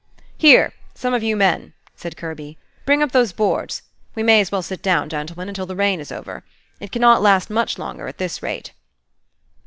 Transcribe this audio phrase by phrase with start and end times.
[0.35, 3.83] "Here, some of you men!" said Kirby, "bring up those boards.
[4.15, 6.43] We may as well sit down, gentlemen, until the rain is over.
[6.79, 8.71] It cannot last much longer at this rate."